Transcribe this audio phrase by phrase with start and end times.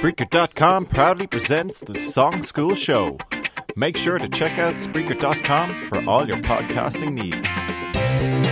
[0.00, 3.18] Spreaker.com proudly presents the Song School Show.
[3.76, 8.49] Make sure to check out Spreaker.com for all your podcasting needs.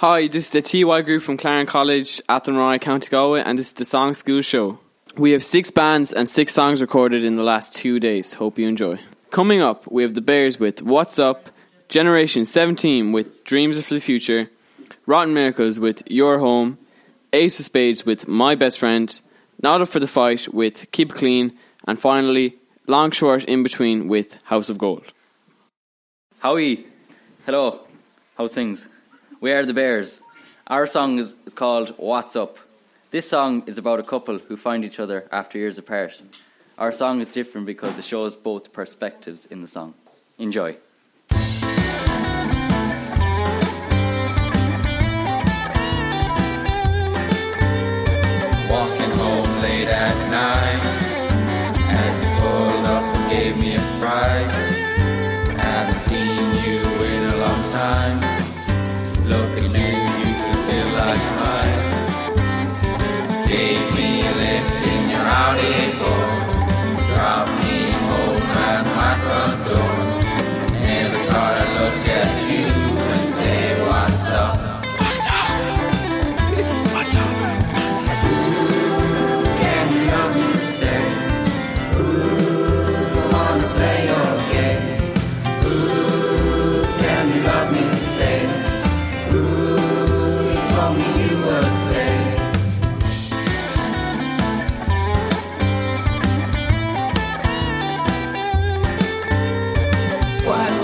[0.00, 3.72] Hi, this is the TY group from Clarin College, Athenry, County Galway, and this is
[3.74, 4.78] the Song School Show.
[5.18, 8.32] We have six bands and six songs recorded in the last two days.
[8.32, 8.98] Hope you enjoy.
[9.28, 11.50] Coming up, we have the Bears with What's Up,
[11.90, 14.48] Generation 17 with Dreams for the Future,
[15.04, 16.78] Rotten Miracles with Your Home,
[17.34, 19.20] Ace of Spades with My Best Friend,
[19.62, 21.52] Not Up for the Fight with Keep Clean,
[21.86, 25.12] and finally, Long Short In Between with House of Gold.
[26.38, 26.86] Howie,
[27.44, 27.80] hello,
[28.38, 28.88] how's things?
[29.40, 30.20] We are the Bears.
[30.66, 32.58] Our song is, is called What's Up.
[33.10, 36.20] This song is about a couple who find each other after years apart.
[36.76, 39.94] Our song is different because it shows both perspectives in the song.
[40.36, 40.76] Enjoy.
[48.68, 50.82] Walking home late at night
[51.96, 54.50] As you pulled up and gave me a fright
[55.58, 58.29] Haven't seen you in a long time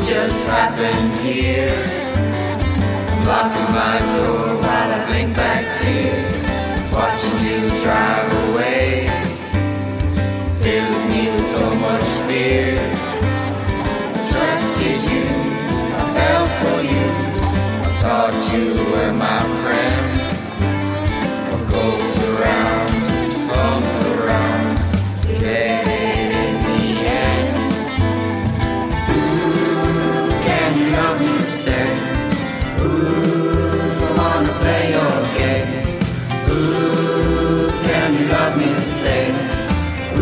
[0.07, 1.83] just happened here?
[3.27, 6.39] Locking my door while I blink back tears.
[6.93, 9.09] Watching you drive away
[10.61, 12.79] fills me with so much fear.
[14.15, 15.27] I trusted you,
[15.99, 17.07] I fell for you.
[17.83, 20.26] I thought you were my friend.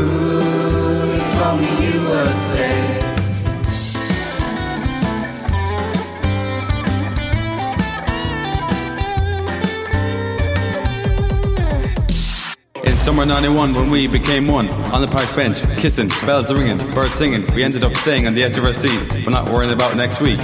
[0.06, 0.43] Ooh,
[13.04, 17.12] In summer 91, when we became one, on the park bench, kissing, bells ringing, birds
[17.12, 19.94] singing, we ended up staying on the edge of our seat, but not worrying about
[19.94, 20.38] next week.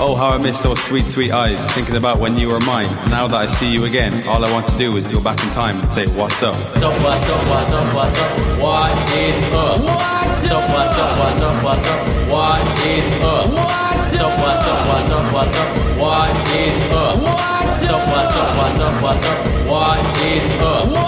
[0.00, 2.88] Oh, how I miss those sweet, sweet eyes, thinking about when you were mine.
[3.10, 5.50] Now that I see you again, all I want to do is go back in
[5.50, 6.54] time and say, What's up?
[6.54, 8.62] What's up, what's up, what's up, what's up?
[8.64, 9.80] What is up?
[9.84, 12.30] What's up, what's up, what's up, what's up?
[12.32, 13.52] What is up?
[13.52, 16.00] What's up, what's up, what's up, what's up?
[16.00, 17.20] What is up?
[17.20, 19.68] What's up, what's up, what's up, what's up?
[19.68, 21.05] What is up?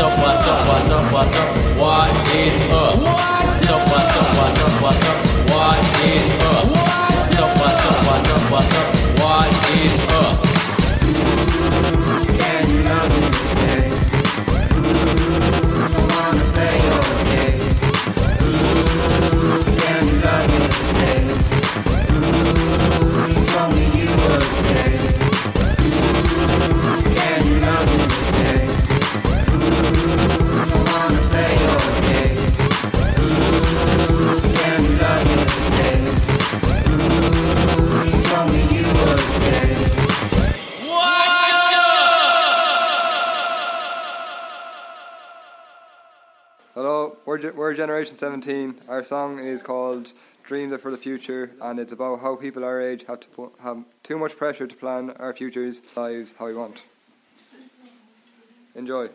[0.00, 1.76] Up, what's up, what's up, what's up?
[1.76, 3.17] What is up?
[47.42, 48.74] We're, we're Generation 17.
[48.88, 50.12] Our song is called
[50.44, 53.84] Dreams Are for the Future, and it's about how people our age have to have
[54.02, 56.82] too much pressure to plan our futures, lives how we want.
[58.74, 59.08] Enjoy.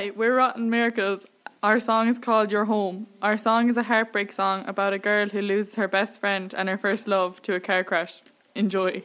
[0.00, 1.26] Hi, we're Rotten Miracles.
[1.62, 3.06] Our song is called Your Home.
[3.20, 6.70] Our song is a heartbreak song about a girl who loses her best friend and
[6.70, 8.22] her first love to a car crash.
[8.54, 9.02] Enjoy.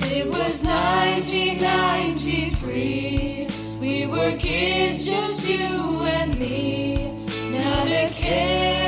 [0.00, 3.48] It was 1993.
[3.80, 6.01] We were kids, just you
[6.42, 6.94] me,
[7.52, 8.81] not a care.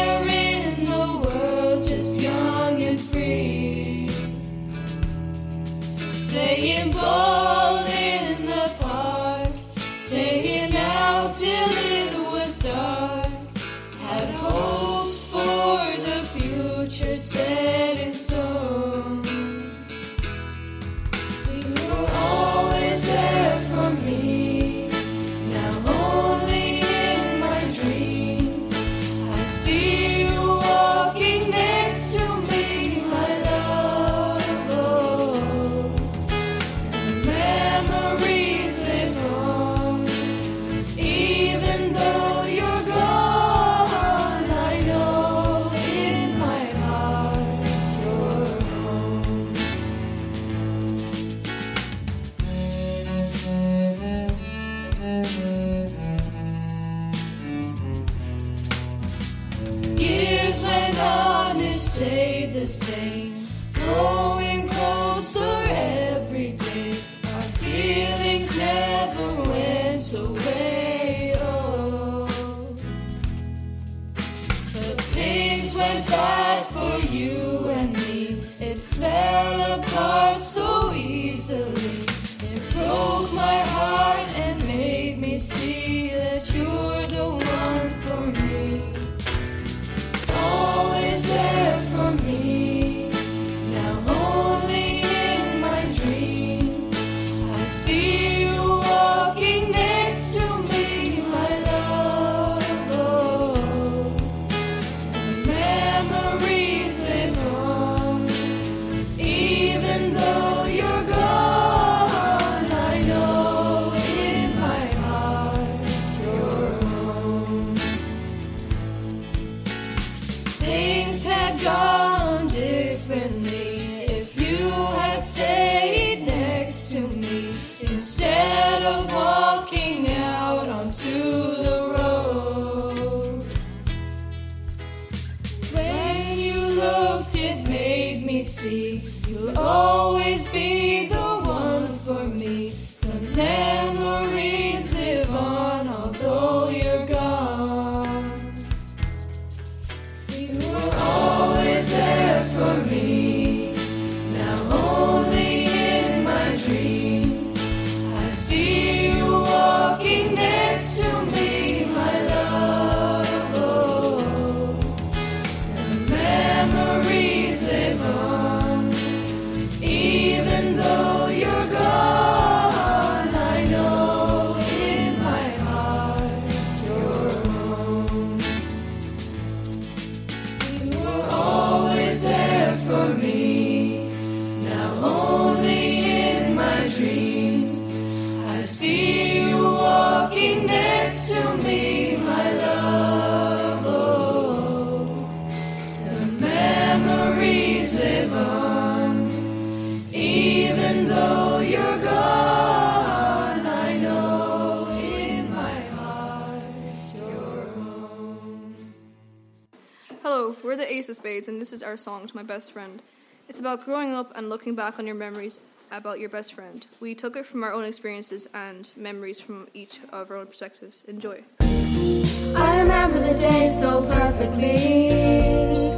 [211.04, 213.02] Ace of Spades, and this is our song to my best friend.
[213.46, 215.60] It's about growing up and looking back on your memories
[215.92, 216.86] about your best friend.
[216.98, 221.02] We took it from our own experiences and memories from each of our own perspectives.
[221.06, 221.44] Enjoy.
[221.60, 225.90] I remember the day so perfectly.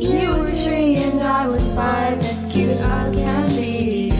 [0.00, 4.10] You were three and I was five, as cute as can be.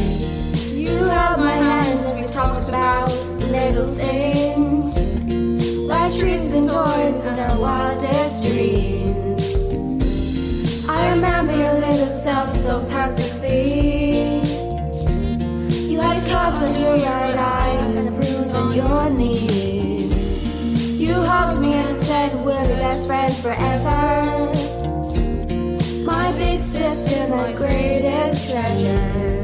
[0.79, 4.99] You held my hand as we talked about little things,
[6.25, 9.41] treats and toys and our wildest dreams.
[10.89, 14.41] I remember your little self so perfectly.
[15.91, 20.07] You had a cut on your right eye and a bruise on your knee.
[21.05, 24.01] You hugged me and said we'll be best friends forever.
[26.07, 29.43] My big sister, my greatest treasure.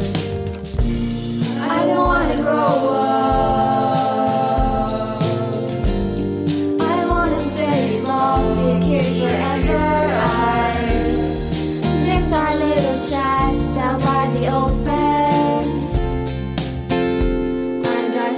[1.61, 3.60] I don't wanna grow up.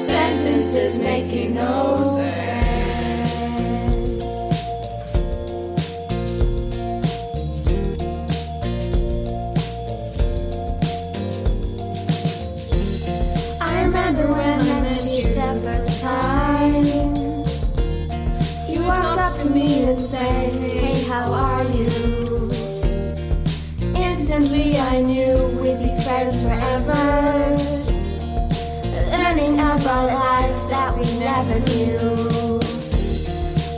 [0.07, 3.53] Sentences making no sense.
[13.61, 16.85] I remember when I met you the first time.
[18.69, 21.89] You walked up to me and said, Hey, how are you?
[23.95, 25.32] Instantly I knew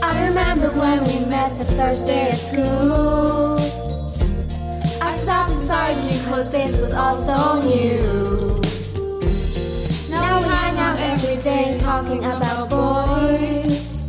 [0.01, 3.45] I remember when we met the first day at school.
[5.65, 8.61] Beside you cause this was all so new.
[10.09, 14.05] Now we hang out every day talking about boys.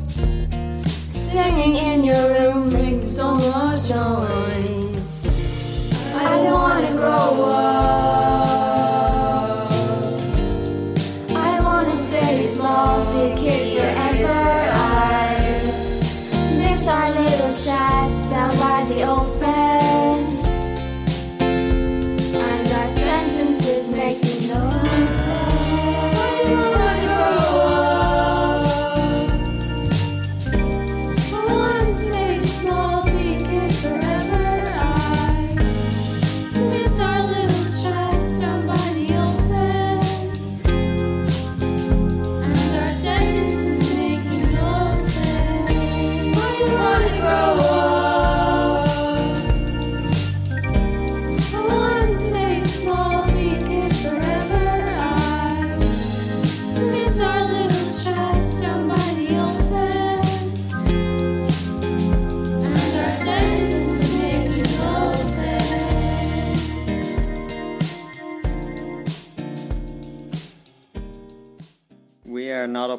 [1.11, 5.27] Singing in your room brings so much noise.
[6.15, 8.06] I don't wanna grow up.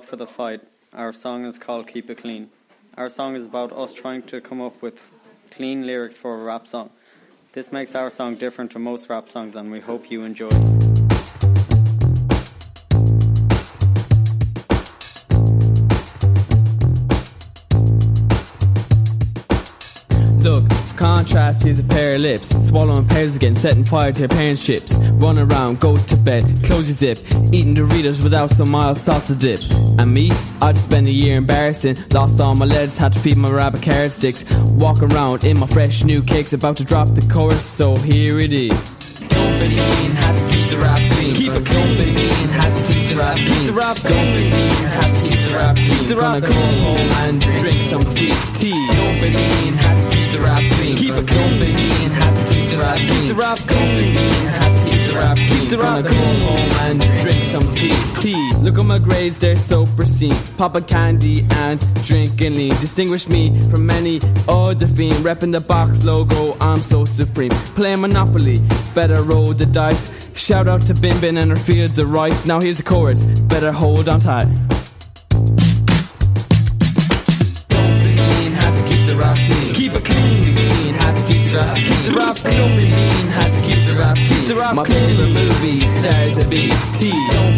[0.08, 0.62] For the fight.
[0.94, 2.50] Our song is called Keep It Clean.
[2.96, 5.12] Our song is about us trying to come up with
[5.52, 6.92] clean lyrics for a rap song.
[7.52, 10.97] This makes our song different to most rap songs, and we hope you enjoy.
[21.68, 22.50] Here's a pair of lips.
[22.66, 24.96] Swallowing pears again, setting fire to your parents' ships.
[25.24, 27.18] Run around, go to bed, close your zip.
[27.54, 29.60] Eating Doritos without some mild salsa dip.
[30.00, 30.32] And me,
[30.62, 31.98] I just spent a year embarrassing.
[32.14, 34.46] Lost all my legs, had to feed my rabbit carrot sticks.
[34.80, 38.54] Walk around in my fresh new kicks, about to drop the chorus, so here it
[38.54, 39.20] is.
[39.28, 41.36] Don't be mean, had to keep the rap clean.
[41.36, 41.86] Keep it clean.
[41.86, 43.48] Don't be mean, had to keep the rap clean.
[43.48, 44.16] Keep the rap clean.
[44.16, 45.90] Don't be mean, had to keep the rap clean.
[45.90, 48.32] Keep the rap Gonna go home and drink some tea.
[48.56, 48.88] Tea.
[48.96, 50.98] Don't be mean, had to keep the rap clean.
[50.98, 53.10] Keep it Don't be mean, had to keep the rap clean.
[53.10, 55.50] Keep the rap Don't be mean, had to keep the rap clean.
[55.50, 57.94] Keep the rap Gonna go home and drink some tea.
[58.20, 58.52] Tea.
[58.62, 60.36] Look at my grades, they're so pristine.
[60.58, 62.76] Pop a candy and drinking lean.
[62.82, 65.16] Distinguish me from many other fiend.
[65.26, 67.52] Repping the box logo, I'm so supreme.
[67.76, 68.58] Playing Monopoly,
[68.94, 70.14] better roll the dice.
[70.34, 72.46] Shout out to Bin Bin and her fields of rice.
[72.46, 74.48] Now here's the chorus, better hold on tight.
[84.56, 85.18] Rap My clean.
[85.18, 87.12] favorite movie stars a BT.
[87.32, 87.57] Don't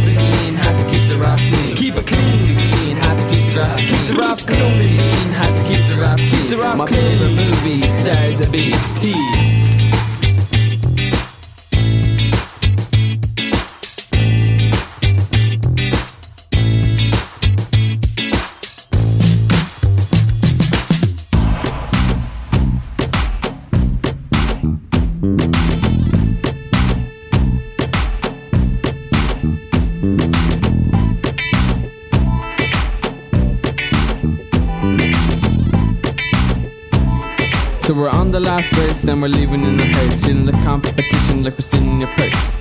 [39.10, 40.28] and we're leaving in the hearse.
[40.28, 42.58] In the competition like we're sitting in your purse.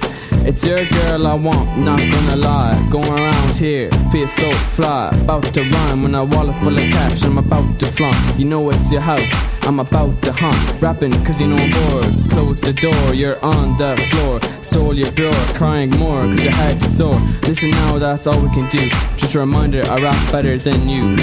[0.48, 2.88] It's your girl I want, not gonna lie.
[2.90, 5.10] Going around here, feel so fly.
[5.22, 7.24] About to rhyme when I wallet full of cash.
[7.24, 8.16] I'm about to flaunt.
[8.38, 9.22] You know it's your house.
[9.66, 10.56] I'm about to hunt.
[10.80, 12.30] Rapping cause you know I'm bored.
[12.30, 14.40] Close the door, you're on the floor.
[14.62, 17.20] Stole your girl, crying more cause your heart is sore.
[17.42, 18.88] Listen now, that's all we can do.
[19.18, 21.16] Just a reminder, I rap better than you.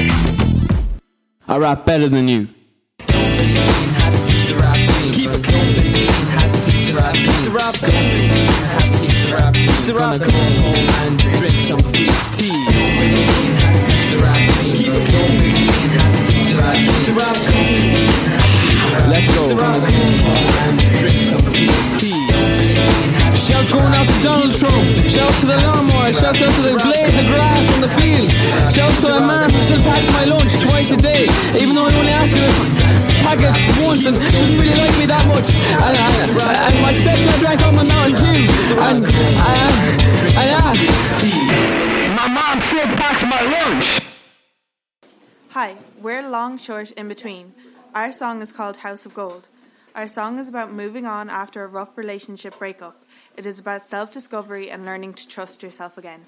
[1.47, 2.54] I rap better than you.
[7.65, 8.29] Rap clean.
[9.85, 12.09] Gonna go home and drink some tea.
[12.37, 12.53] Tea.
[14.77, 15.49] Keep it clean.
[19.09, 19.43] Let's go.
[19.49, 21.69] And drink some tea.
[21.97, 22.27] Tea.
[23.33, 24.85] Shouts going out to Donald Trump.
[25.09, 26.13] Shout to the lawnmower.
[26.13, 28.29] Shout out to the blades of grass on the field.
[28.71, 31.27] Shout to a man who still packs my lunch twice a day,
[31.59, 32.84] even though I only ask him
[33.25, 35.49] to pack it once and shouldn't really like me that much.
[35.55, 38.45] And, and, and my stepdad drank all my Mountain Dew.
[38.79, 39.75] And, and,
[40.37, 40.77] and,
[42.05, 44.01] and my mom still packs my lunch.
[45.49, 47.53] Hi, we're Long Short in Between.
[47.93, 49.49] Our song is called House of Gold.
[49.95, 53.05] Our song is about moving on after a rough relationship breakup.
[53.37, 56.25] It is about self discovery and learning to trust yourself again.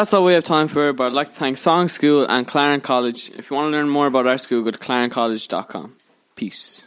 [0.00, 0.94] That's all we have time for.
[0.94, 3.30] But I'd like to thank Song School and Clarence College.
[3.36, 5.96] If you want to learn more about our school, go to clarencollege.com.
[6.36, 6.86] Peace.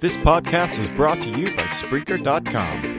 [0.00, 2.93] This podcast was brought to you by Spreaker.com.